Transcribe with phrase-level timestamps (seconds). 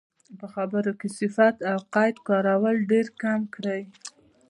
[0.39, 3.81] په خبرو کې صفت او قید کارول ډېرکم کړئ.